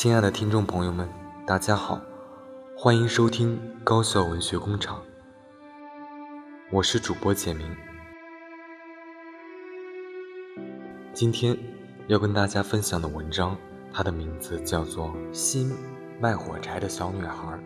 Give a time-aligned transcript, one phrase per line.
[0.00, 1.08] 亲爱的听众朋友们，
[1.44, 2.00] 大家好，
[2.76, 5.02] 欢迎收听高校文学工厂，
[6.70, 7.66] 我是主播简明。
[11.12, 11.58] 今天
[12.06, 13.56] 要跟大家分享的文章，
[13.92, 15.74] 它的名字叫做《新
[16.20, 17.58] 卖火柴的小女孩》。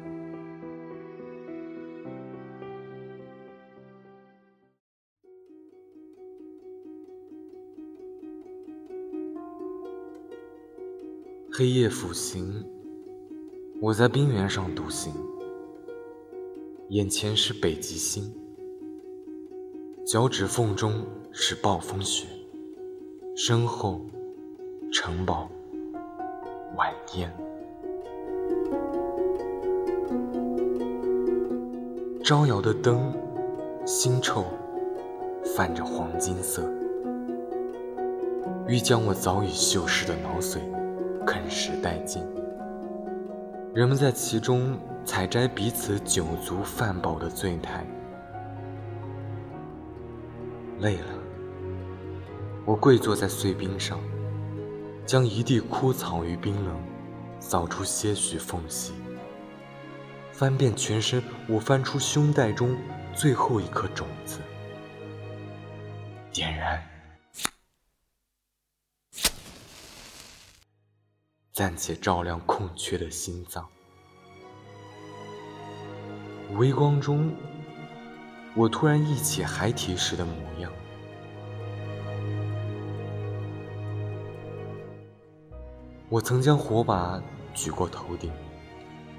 [11.55, 12.65] 黑夜抚行，
[13.79, 15.13] 我在冰原上独行，
[16.89, 18.35] 眼前是北极星，
[20.07, 22.27] 脚趾缝中是暴风雪，
[23.37, 24.01] 身后
[24.91, 25.51] 城堡
[26.75, 27.31] 晚烟，
[32.25, 33.13] 招摇的灯，
[33.85, 34.47] 腥臭，
[35.55, 36.67] 泛着黄金色，
[38.67, 40.59] 欲将我早已锈蚀的脑髓。
[41.25, 42.23] 啃食殆尽，
[43.75, 47.87] 人们在其中采摘彼此酒足饭饱的醉态。
[50.81, 51.15] 累了，
[52.65, 54.01] 我跪坐在碎冰上，
[55.07, 56.77] 将一地枯草与冰冷
[57.39, 58.93] 扫出些许缝隙，
[60.33, 62.77] 翻遍全身，我翻出胸袋中
[63.15, 64.39] 最后一颗种子，
[66.33, 66.83] 点燃。
[71.63, 73.65] 暂且照亮空缺的心脏。
[76.55, 77.33] 微光中，
[78.57, 80.73] 我突然忆起孩提时的模样。
[86.09, 87.23] 我曾将火把
[87.55, 88.33] 举过头顶，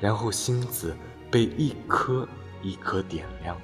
[0.02, 0.94] 然后星子
[1.32, 2.28] 被一颗
[2.62, 3.56] 一颗点亮。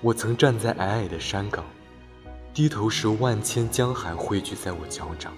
[0.00, 1.62] 我曾站在矮矮的山岗，
[2.54, 5.34] 低头时万千江海汇聚在我脚掌。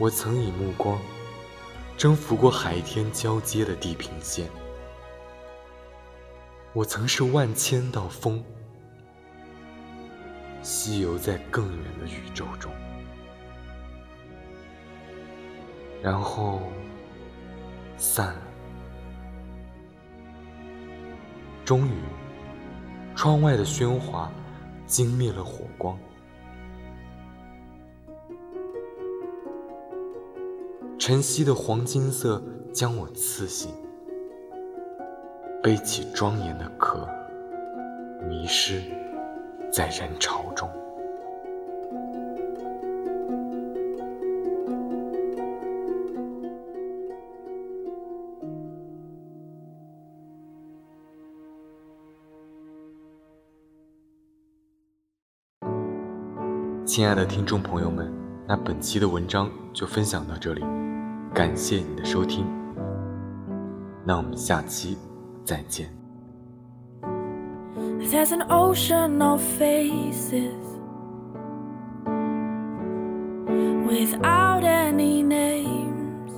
[0.00, 0.96] 我曾以目光
[1.96, 4.48] 征服过海天交接的地平线，
[6.72, 8.40] 我曾是万千道风，
[10.62, 12.72] 西游在更远的宇宙中，
[16.00, 16.62] 然后
[17.96, 18.42] 散了。
[21.64, 21.92] 终于，
[23.16, 24.30] 窗外的喧哗
[24.86, 25.98] 惊灭了火光。
[31.08, 33.72] 晨曦的黄金色将我刺醒，
[35.62, 37.08] 背起庄严的壳，
[38.28, 38.82] 迷失
[39.72, 40.68] 在人潮中。
[56.84, 58.12] 亲爱的听众朋友们，
[58.48, 60.64] 那本期的文章就分享到这里。
[61.34, 62.46] 感谢你的收听，
[64.06, 64.96] 那我们下期
[65.44, 65.90] 再见。
[68.10, 70.54] There's an ocean of faces
[73.86, 76.32] without any names.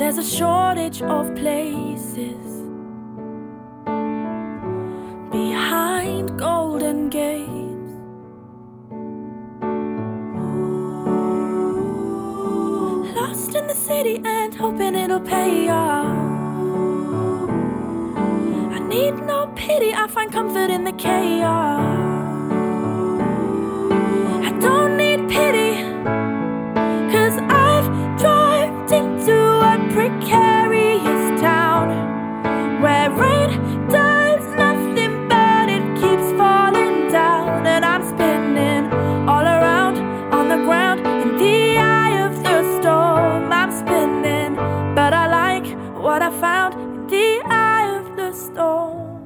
[0.00, 2.64] There's a shortage of places
[5.30, 7.49] behind golden Gate.
[14.02, 16.06] And hoping it'll pay off.
[18.72, 21.82] I need no pity, I find comfort in the chaos.
[24.42, 25.82] I don't need pity,
[27.12, 34.09] cause I've dropped into a precarious town where rain does.
[46.02, 49.20] what I found in the eye of the storm.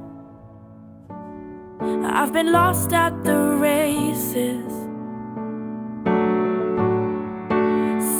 [2.03, 3.39] I've been lost at the
[3.69, 4.71] races,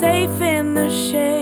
[0.00, 1.35] safe in the shade.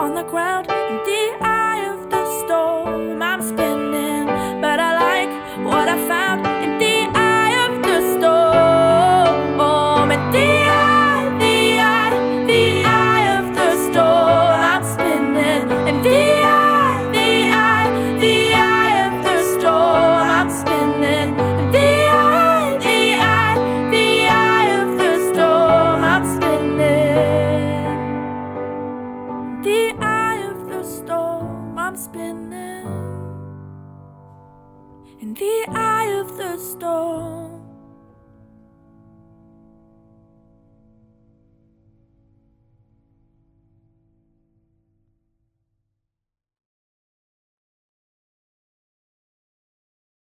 [0.00, 1.59] on the ground in the